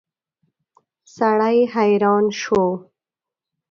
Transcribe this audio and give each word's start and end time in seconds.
سړی 1.15 1.57
حیران 1.73 2.25
شو. 2.41 2.63